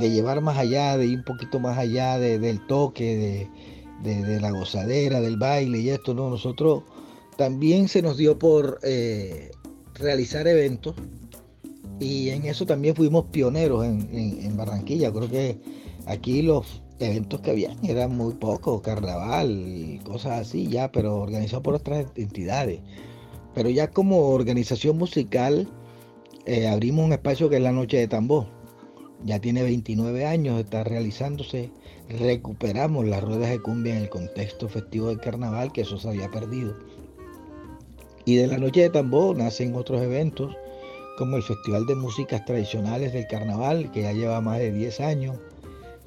llevar 0.00 0.40
más 0.40 0.58
allá, 0.58 0.96
de 0.96 1.06
ir 1.06 1.18
un 1.18 1.24
poquito 1.24 1.60
más 1.60 1.78
allá 1.78 2.18
del 2.18 2.66
toque, 2.66 3.48
de, 4.02 4.40
la 4.40 4.50
gozadera, 4.50 5.20
del 5.20 5.36
baile 5.36 5.78
y 5.78 5.90
esto, 5.90 6.14
¿no? 6.14 6.28
Nosotros 6.28 6.82
también 7.36 7.86
se 7.86 8.02
nos 8.02 8.16
dio 8.16 8.36
por 8.36 8.80
eh, 8.82 9.52
realizar 9.94 10.48
eventos 10.48 10.96
y 12.00 12.30
en 12.30 12.44
eso 12.46 12.66
también 12.66 12.96
fuimos 12.96 13.26
pioneros 13.26 13.84
en 13.84 14.56
Barranquilla. 14.56 15.12
Creo 15.12 15.30
que 15.30 15.60
aquí 16.06 16.42
los 16.42 16.82
eventos 17.00 17.40
que 17.40 17.50
habían 17.50 17.84
eran 17.84 18.16
muy 18.16 18.34
pocos, 18.34 18.82
carnaval 18.82 19.50
y 19.50 19.98
cosas 20.04 20.40
así 20.40 20.68
ya, 20.68 20.92
pero 20.92 21.18
organizado 21.18 21.62
por 21.62 21.74
otras 21.74 22.06
entidades. 22.14 22.80
Pero 23.54 23.70
ya 23.70 23.90
como 23.90 24.28
organización 24.28 24.98
musical 24.98 25.68
eh, 26.46 26.68
abrimos 26.68 27.04
un 27.04 27.12
espacio 27.12 27.48
que 27.48 27.56
es 27.56 27.62
la 27.62 27.72
Noche 27.72 27.96
de 27.96 28.08
Tambor. 28.08 28.46
Ya 29.24 29.38
tiene 29.38 29.62
29 29.62 30.24
años, 30.24 30.60
está 30.60 30.84
realizándose. 30.84 31.70
Recuperamos 32.08 33.06
las 33.06 33.22
ruedas 33.22 33.50
de 33.50 33.60
cumbia 33.60 33.96
en 33.96 34.02
el 34.02 34.08
contexto 34.08 34.68
festivo 34.68 35.08
del 35.08 35.20
carnaval, 35.20 35.72
que 35.72 35.82
eso 35.82 35.98
se 35.98 36.08
había 36.08 36.30
perdido. 36.30 36.76
Y 38.24 38.36
de 38.36 38.46
la 38.46 38.58
Noche 38.58 38.82
de 38.82 38.90
Tambor 38.90 39.36
nacen 39.36 39.74
otros 39.74 40.00
eventos, 40.00 40.54
como 41.18 41.36
el 41.36 41.42
Festival 41.42 41.86
de 41.86 41.94
Músicas 41.94 42.44
Tradicionales 42.44 43.12
del 43.12 43.26
Carnaval, 43.26 43.90
que 43.92 44.02
ya 44.02 44.12
lleva 44.12 44.40
más 44.40 44.58
de 44.58 44.72
10 44.72 45.00
años 45.00 45.38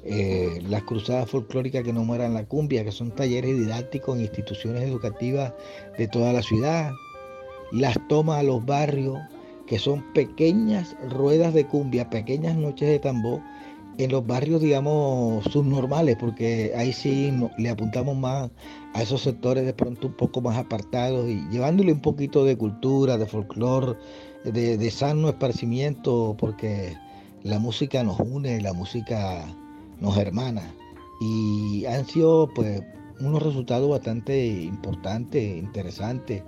eh, 0.06 0.60
las 0.68 0.82
cruzadas 0.82 1.30
folclóricas 1.30 1.82
que 1.82 1.92
no 1.92 2.04
mueran 2.04 2.34
la 2.34 2.44
cumbia, 2.44 2.84
que 2.84 2.92
son 2.92 3.10
talleres 3.10 3.56
didácticos 3.56 4.16
en 4.16 4.22
instituciones 4.22 4.82
educativas 4.82 5.54
de 5.96 6.08
toda 6.08 6.32
la 6.32 6.42
ciudad, 6.42 6.92
las 7.72 7.96
tomas 8.08 8.40
a 8.40 8.42
los 8.42 8.64
barrios, 8.66 9.18
que 9.66 9.78
son 9.78 10.04
pequeñas 10.12 10.94
ruedas 11.08 11.54
de 11.54 11.66
cumbia, 11.66 12.10
pequeñas 12.10 12.54
noches 12.54 12.86
de 12.86 12.98
tambor, 12.98 13.40
en 13.96 14.10
los 14.10 14.26
barrios, 14.26 14.60
digamos, 14.60 15.44
subnormales, 15.44 16.16
porque 16.16 16.72
ahí 16.76 16.92
sí 16.92 17.32
le 17.56 17.70
apuntamos 17.70 18.14
más 18.14 18.50
a 18.92 19.02
esos 19.02 19.22
sectores 19.22 19.64
de 19.64 19.72
pronto 19.72 20.08
un 20.08 20.14
poco 20.14 20.42
más 20.42 20.58
apartados 20.58 21.28
y 21.30 21.40
llevándole 21.50 21.92
un 21.92 22.00
poquito 22.00 22.44
de 22.44 22.58
cultura, 22.58 23.16
de 23.16 23.24
folclore, 23.24 23.96
de, 24.44 24.76
de 24.76 24.90
sano 24.90 25.28
esparcimiento, 25.28 26.36
porque 26.38 26.94
la 27.42 27.58
música 27.58 28.02
nos 28.02 28.20
une, 28.20 28.60
la 28.60 28.72
música 28.72 29.46
nos 30.00 30.16
hermana. 30.16 30.72
Y 31.20 31.84
han 31.86 32.06
sido 32.06 32.50
pues 32.54 32.82
unos 33.20 33.42
resultados 33.42 33.88
bastante 33.88 34.46
importantes, 34.46 35.56
interesantes. 35.56 36.42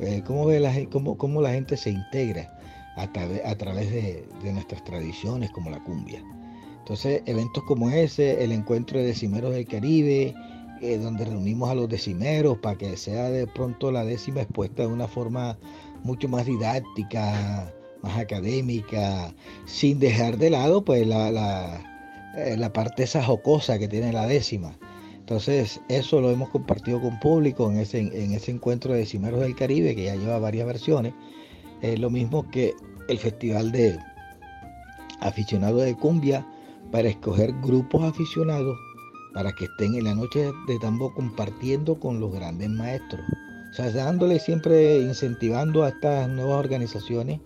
Eh, 0.00 0.22
cómo, 0.26 0.46
ve 0.46 0.60
la, 0.60 0.72
cómo, 0.90 1.16
cómo 1.16 1.40
la 1.40 1.52
gente 1.52 1.76
se 1.76 1.90
integra 1.90 2.52
a, 2.96 3.02
a 3.02 3.56
través 3.56 3.90
de, 3.90 4.26
nuestras 4.52 4.84
tradiciones 4.84 5.50
como 5.50 5.70
la 5.70 5.82
cumbia. 5.82 6.22
Entonces, 6.78 7.22
eventos 7.26 7.62
como 7.64 7.90
ese, 7.90 8.42
el 8.42 8.52
encuentro 8.52 8.98
de 8.98 9.06
decimeros 9.06 9.52
del 9.52 9.66
Caribe, 9.66 10.34
eh, 10.80 10.98
donde 10.98 11.24
reunimos 11.24 11.68
a 11.70 11.74
los 11.74 11.88
decimeros 11.88 12.58
para 12.58 12.78
que 12.78 12.96
sea 12.96 13.30
de 13.30 13.46
pronto 13.46 13.90
la 13.90 14.04
décima 14.04 14.42
expuesta 14.42 14.82
de 14.82 14.88
una 14.88 15.08
forma 15.08 15.58
mucho 16.04 16.28
más 16.28 16.46
didáctica, 16.46 17.72
más 18.02 18.16
académica, 18.16 19.34
sin 19.66 19.98
dejar 19.98 20.38
de 20.38 20.50
lado 20.50 20.84
pues 20.84 21.06
la, 21.06 21.30
eh, 22.36 22.56
la 22.56 22.72
parte 22.72 23.04
esa 23.04 23.22
jocosa 23.22 23.78
que 23.78 23.88
tiene 23.88 24.12
la 24.12 24.26
décima. 24.26 24.76
Entonces, 25.18 25.80
eso 25.88 26.20
lo 26.20 26.30
hemos 26.30 26.48
compartido 26.48 27.00
con 27.00 27.20
público 27.20 27.70
en 27.70 27.78
ese, 27.78 27.98
en 27.98 28.32
ese 28.32 28.50
encuentro 28.50 28.92
de 28.92 29.00
decimeros 29.00 29.40
del 29.40 29.54
Caribe, 29.54 29.94
que 29.94 30.04
ya 30.04 30.16
lleva 30.16 30.38
varias 30.38 30.66
versiones. 30.66 31.12
Es 31.82 31.98
lo 31.98 32.10
mismo 32.10 32.50
que 32.50 32.74
el 33.08 33.18
Festival 33.18 33.70
de 33.72 33.98
Aficionados 35.20 35.82
de 35.82 35.94
Cumbia, 35.94 36.46
para 36.90 37.08
escoger 37.08 37.52
grupos 37.60 38.02
aficionados 38.04 38.76
para 39.34 39.52
que 39.52 39.66
estén 39.66 39.94
en 39.94 40.04
la 40.04 40.14
noche 40.14 40.50
de 40.66 40.78
tambo 40.80 41.12
compartiendo 41.14 41.98
con 42.00 42.20
los 42.20 42.32
grandes 42.32 42.68
maestros. 42.70 43.22
O 43.70 43.74
sea, 43.74 43.90
dándole 43.90 44.40
siempre, 44.40 44.98
incentivando 44.98 45.84
a 45.84 45.90
estas 45.90 46.28
nuevas 46.28 46.58
organizaciones 46.58 47.40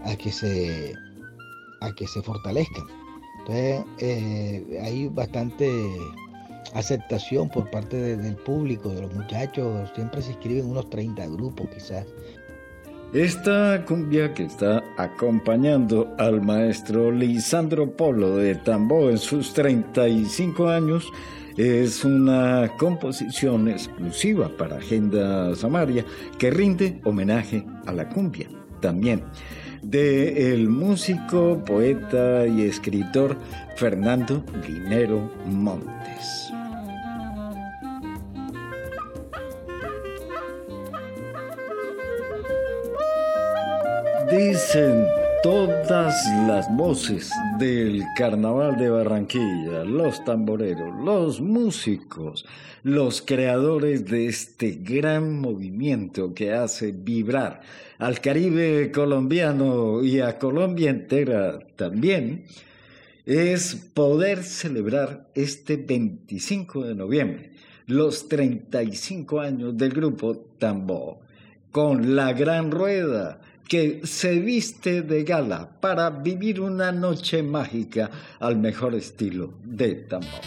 a 0.00 0.16
que 0.16 0.32
se, 0.32 0.94
a 1.80 1.92
que 1.92 2.06
se 2.06 2.20
fortalezcan. 2.22 2.84
Entonces, 3.46 3.84
eh, 3.98 4.80
hay 4.82 5.08
bastante 5.08 5.70
aceptación 6.72 7.48
por 7.50 7.70
parte 7.70 8.16
del 8.16 8.36
público, 8.36 8.88
de 8.88 9.02
los 9.02 9.14
muchachos. 9.14 9.90
Siempre 9.94 10.22
se 10.22 10.30
inscriben 10.30 10.66
unos 10.66 10.88
30 10.88 11.26
grupos 11.26 11.68
quizás. 11.74 12.06
Esta 13.12 13.84
cumbia 13.86 14.32
que 14.34 14.44
está 14.44 14.82
acompañando 14.96 16.14
al 16.18 16.40
maestro 16.40 17.12
Lisandro 17.12 17.94
Polo 17.94 18.36
de 18.38 18.56
Tambó 18.56 19.10
en 19.10 19.18
sus 19.18 19.52
35 19.52 20.68
años 20.68 21.12
es 21.56 22.04
una 22.04 22.72
composición 22.76 23.68
exclusiva 23.68 24.50
para 24.56 24.78
Agenda 24.78 25.54
Samaria 25.54 26.04
que 26.38 26.50
rinde 26.50 27.00
homenaje 27.04 27.64
a 27.86 27.92
la 27.92 28.08
cumbia 28.08 28.48
también 28.80 29.22
de 29.84 30.52
el 30.52 30.68
músico, 30.68 31.62
poeta 31.64 32.46
y 32.46 32.62
escritor 32.62 33.36
Fernando 33.76 34.42
Linero 34.66 35.30
Montes. 35.46 36.50
Dicen 44.30 45.06
todas 45.44 46.26
las 46.46 46.74
voces 46.74 47.30
del 47.58 48.02
carnaval 48.16 48.78
de 48.78 48.88
Barranquilla, 48.88 49.84
los 49.84 50.24
tamboreros, 50.24 51.04
los 51.04 51.42
músicos, 51.42 52.46
los 52.82 53.20
creadores 53.20 54.06
de 54.06 54.26
este 54.26 54.78
gran 54.80 55.38
movimiento 55.38 56.32
que 56.32 56.54
hace 56.54 56.92
vibrar 56.92 57.60
al 57.98 58.22
Caribe 58.22 58.90
colombiano 58.90 60.02
y 60.02 60.20
a 60.20 60.38
Colombia 60.38 60.88
entera 60.88 61.58
también, 61.76 62.46
es 63.26 63.74
poder 63.92 64.44
celebrar 64.44 65.28
este 65.34 65.76
25 65.76 66.84
de 66.86 66.94
noviembre 66.94 67.50
los 67.86 68.28
35 68.30 69.40
años 69.40 69.76
del 69.76 69.92
grupo 69.92 70.38
Tambo 70.58 71.20
con 71.70 72.16
la 72.16 72.32
gran 72.32 72.70
rueda 72.70 73.40
que 73.68 74.00
se 74.04 74.38
viste 74.38 75.02
de 75.02 75.24
gala 75.24 75.68
para 75.80 76.10
vivir 76.10 76.60
una 76.60 76.92
noche 76.92 77.42
mágica 77.42 78.10
al 78.40 78.56
mejor 78.56 78.94
estilo 78.94 79.54
de 79.64 79.94
tambor. 79.94 80.40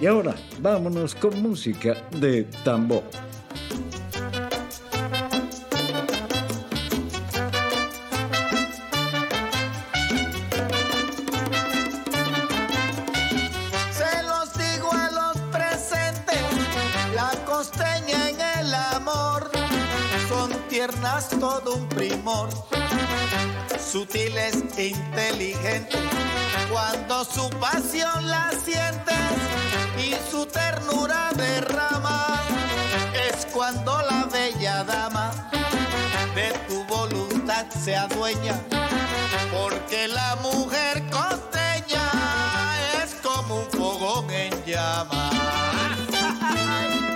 Y 0.00 0.06
ahora 0.06 0.34
vámonos 0.60 1.14
con 1.14 1.40
música 1.42 1.96
de 2.20 2.44
tambor. 2.64 3.04
Todo 21.38 21.76
un 21.76 21.88
primor, 21.88 22.48
sutiles 23.78 24.64
e 24.76 24.88
inteligentes. 24.88 26.00
Cuando 26.70 27.24
su 27.24 27.48
pasión 27.60 28.28
la 28.28 28.50
sientes 28.64 29.30
y 29.98 30.14
su 30.30 30.46
ternura 30.46 31.30
derrama, 31.36 32.40
es 33.28 33.46
cuando 33.46 34.02
la 34.02 34.24
bella 34.24 34.82
dama 34.82 35.32
de 36.34 36.52
tu 36.68 36.84
voluntad 36.84 37.66
se 37.70 37.94
adueña, 37.94 38.60
porque 39.52 40.08
la 40.08 40.36
mujer 40.42 41.04
costeña 41.10 42.10
es 43.02 43.14
como 43.22 43.60
un 43.60 43.70
fogón 43.70 44.30
en 44.30 44.64
llama. 44.64 45.30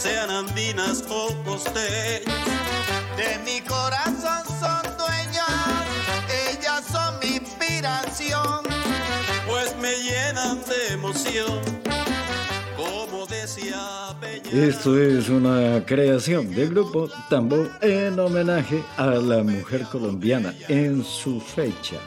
sean 0.00 0.30
andinas 0.30 1.04
o 1.10 1.28
costeñas. 1.44 2.24
De 3.18 3.38
mi 3.44 3.60
corazón 3.60 4.44
son 4.58 4.82
dueñas, 4.96 5.84
ellas 6.48 6.84
son 6.90 7.18
mi 7.22 7.36
inspiración, 7.36 8.62
pues 9.46 9.76
me 9.76 9.92
llenan 9.96 10.58
de 10.64 10.94
emoción. 10.94 11.60
Como 12.76 13.26
decía 13.26 14.16
Esto 14.50 14.98
es 14.98 15.28
una 15.28 15.84
creación 15.84 16.54
del 16.54 16.70
grupo 16.70 17.08
Tambo 17.28 17.68
en 17.82 18.18
homenaje 18.18 18.82
a 18.96 19.06
la 19.06 19.42
mujer 19.42 19.82
colombiana 19.82 20.54
en 20.68 21.04
su 21.04 21.40
fecha 21.40 21.98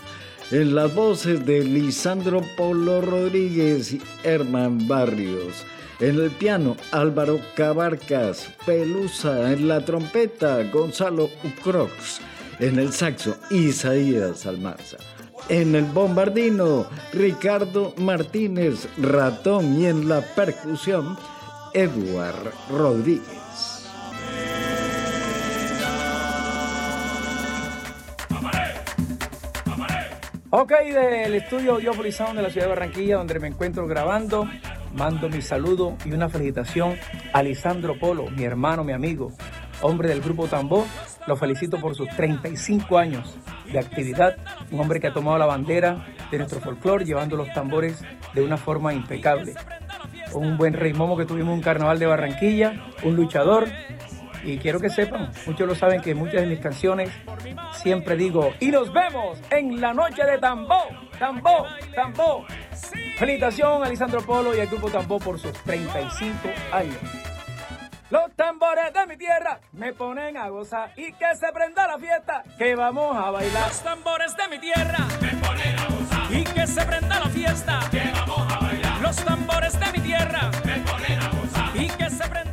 en 0.53 0.75
las 0.75 0.93
voces 0.93 1.43
de 1.47 1.63
Lisandro 1.63 2.43
Polo 2.55 3.01
Rodríguez 3.01 3.91
y 3.91 4.01
Herman 4.23 4.87
Barrios. 4.87 5.65
En 5.99 6.19
el 6.19 6.29
piano, 6.29 6.77
Álvaro 6.91 7.39
Cabarcas, 7.55 8.49
Pelusa, 8.63 9.51
en 9.51 9.67
la 9.67 9.83
trompeta, 9.83 10.61
Gonzalo 10.71 11.31
Ucrox, 11.43 12.21
en 12.59 12.77
el 12.77 12.93
saxo, 12.93 13.35
Isaías 13.49 14.45
Almanza. 14.45 14.97
En 15.49 15.73
el 15.73 15.85
bombardino, 15.85 16.85
Ricardo 17.13 17.95
Martínez 17.97 18.87
Ratón 18.99 19.81
y 19.81 19.87
en 19.87 20.07
la 20.07 20.21
percusión, 20.21 21.17
Eduard 21.73 22.53
Rodríguez. 22.69 23.42
Ok, 30.55 30.71
del 30.71 31.33
estudio 31.33 31.79
Sound 32.11 32.35
de 32.35 32.43
la 32.43 32.49
ciudad 32.51 32.67
de 32.67 32.73
Barranquilla, 32.73 33.17
donde 33.17 33.39
me 33.39 33.47
encuentro 33.47 33.87
grabando, 33.87 34.47
mando 34.93 35.27
mi 35.27 35.41
saludo 35.41 35.97
y 36.05 36.11
una 36.11 36.29
felicitación 36.29 36.95
a 37.33 37.41
Lisandro 37.41 37.97
Polo, 37.97 38.29
mi 38.29 38.43
hermano, 38.43 38.83
mi 38.83 38.93
amigo, 38.93 39.31
hombre 39.81 40.09
del 40.09 40.21
grupo 40.21 40.45
Tambor. 40.45 40.85
Lo 41.25 41.35
felicito 41.37 41.79
por 41.79 41.95
sus 41.95 42.07
35 42.09 42.99
años 42.99 43.35
de 43.71 43.79
actividad, 43.79 44.37
un 44.69 44.79
hombre 44.79 44.99
que 44.99 45.07
ha 45.07 45.13
tomado 45.13 45.39
la 45.39 45.47
bandera 45.47 46.05
de 46.29 46.37
nuestro 46.37 46.59
folclore, 46.59 47.03
llevando 47.03 47.35
los 47.35 47.51
tambores 47.51 47.99
de 48.35 48.43
una 48.43 48.57
forma 48.57 48.93
impecable. 48.93 49.55
Un 50.33 50.55
buen 50.57 50.75
rey 50.75 50.93
momo 50.93 51.17
que 51.17 51.25
tuvimos 51.25 51.55
un 51.55 51.63
carnaval 51.63 51.97
de 51.97 52.05
Barranquilla, 52.05 52.91
un 53.01 53.15
luchador, 53.15 53.69
y 54.43 54.57
quiero 54.57 54.79
que 54.79 54.89
sepan, 54.89 55.31
muchos 55.45 55.67
lo 55.67 55.75
saben 55.75 56.01
que 56.01 56.13
muchas 56.13 56.41
de 56.41 56.47
mis 56.47 56.59
canciones 56.59 57.09
siempre 57.73 58.15
digo, 58.15 58.53
y 58.59 58.71
nos 58.71 58.91
vemos 58.91 59.39
en 59.49 59.79
la 59.79 59.93
noche 59.93 60.23
de 60.23 60.37
Tambó, 60.37 60.83
Tambó, 61.17 61.65
Tambó. 61.95 62.45
Felicitación 63.17 63.83
a 63.83 63.89
Lisandro 63.89 64.21
Polo 64.21 64.55
y 64.55 64.59
al 64.59 64.67
grupo 64.67 64.89
Tambó 64.89 65.19
por 65.19 65.39
sus 65.39 65.53
35 65.63 66.49
años. 66.71 66.97
Los 68.09 68.31
tambores 68.35 68.93
de 68.93 69.07
mi 69.07 69.17
tierra 69.17 69.59
me 69.71 69.91
ponen 69.91 70.37
a 70.37 70.47
gozar 70.49 70.91
y 70.95 71.11
que 71.13 71.35
se 71.35 71.51
prenda 71.51 71.87
la 71.87 71.97
fiesta, 71.97 72.43
que 72.59 72.75
vamos 72.75 73.15
a 73.15 73.31
bailar. 73.31 73.67
Los 73.67 73.81
tambores 73.81 74.37
de 74.37 74.47
mi 74.49 74.59
tierra 74.59 74.99
me 75.19 75.29
ponen 75.29 75.79
a 75.79 75.87
gozar 75.87 76.31
y 76.31 76.43
que 76.43 76.67
se 76.67 76.85
prenda 76.85 77.19
la 77.19 77.29
fiesta, 77.29 77.79
que 77.89 78.11
vamos 78.13 78.53
a 78.53 78.59
bailar. 78.59 79.01
Los 79.01 79.15
tambores 79.15 79.79
de 79.79 79.91
mi 79.93 79.99
tierra 79.99 80.51
me 80.63 80.79
ponen 80.81 81.19
a 81.19 81.29
gozar 81.29 81.75
y 81.75 81.87
que 81.87 82.09
se 82.09 82.29
prenda. 82.29 82.52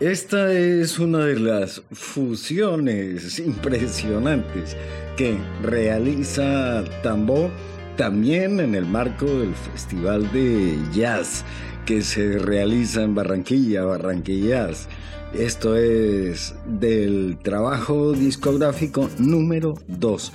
Esta 0.00 0.52
es 0.52 0.98
una 0.98 1.24
de 1.24 1.40
las 1.40 1.80
fusiones 1.90 3.38
impresionantes 3.38 4.76
que 5.16 5.38
realiza 5.62 6.84
Tambó 7.02 7.50
también 7.96 8.60
en 8.60 8.74
el 8.74 8.84
marco 8.84 9.24
del 9.24 9.54
Festival 9.54 10.30
de 10.32 10.76
Jazz 10.92 11.46
que 11.86 12.02
se 12.02 12.38
realiza 12.38 13.04
en 13.04 13.14
Barranquilla, 13.14 13.84
Barranquillas. 13.84 14.86
Esto 15.32 15.76
es 15.76 16.54
del 16.66 17.38
trabajo 17.42 18.12
discográfico 18.12 19.08
número 19.16 19.78
2 19.88 20.32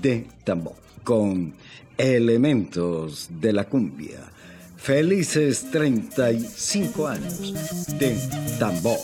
de 0.00 0.26
Tambó, 0.42 0.74
con 1.04 1.52
elementos 1.98 3.28
de 3.28 3.52
la 3.52 3.64
cumbia. 3.64 4.31
Felices 4.82 5.70
35 5.70 7.06
años 7.06 7.38
de 7.98 8.18
Tambó. 8.58 8.98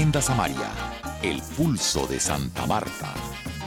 Agenda 0.00 0.22
Samaria, 0.22 0.70
el 1.20 1.42
pulso 1.58 2.06
de 2.06 2.18
Santa 2.18 2.66
Marta. 2.66 3.12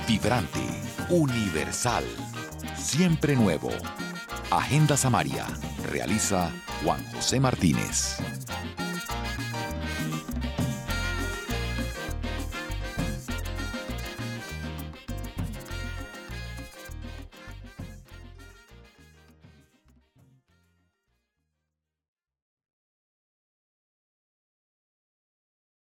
Vibrante, 0.08 0.82
universal, 1.10 2.04
siempre 2.76 3.36
nuevo. 3.36 3.70
Agenda 4.50 4.98
Samaria, 4.98 5.46
realiza 5.92 6.52
Juan 6.84 7.06
José 7.14 7.40
Martínez. 7.40 8.18